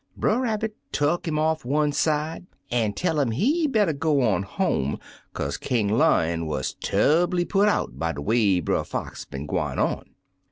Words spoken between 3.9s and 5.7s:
go on home, kaze